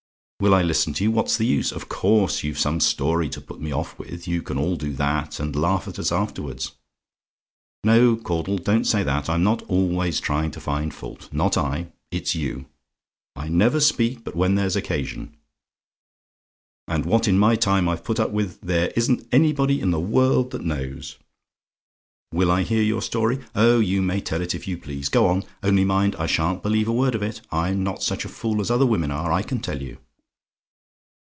[0.43, 1.11] "WILL I LISTEN TO YOU?
[1.11, 1.71] "What's the use?
[1.71, 5.39] Of course you've some story to put me off with you can all do that,
[5.39, 6.71] and laugh at us afterwards.
[7.83, 9.29] "No, Caudle, don't say that.
[9.29, 11.91] I'm not always trying to find fault not I.
[12.09, 12.65] It's you.
[13.35, 15.37] I never speak but when there's occasion;
[16.87, 20.49] and what in my time I've put up with there isn't anybody in the world
[20.53, 21.19] that knows.
[22.33, 23.45] "WILL I HEAR YOUR STORY?
[23.53, 26.87] "Oh, you may tell it if you please; go on: only mind, I sha'n't believe
[26.87, 27.41] a word of it.
[27.51, 29.99] I'm not such a fool as other women are, I can tell you.